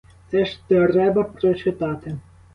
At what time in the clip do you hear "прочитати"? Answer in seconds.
1.23-2.17